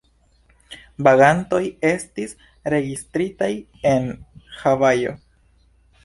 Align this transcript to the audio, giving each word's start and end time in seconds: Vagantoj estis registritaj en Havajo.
Vagantoj 1.07 1.59
estis 1.89 2.33
registritaj 2.75 3.49
en 3.91 4.07
Havajo. 4.63 5.13